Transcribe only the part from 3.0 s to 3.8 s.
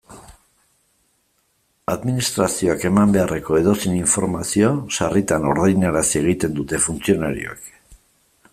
beharreko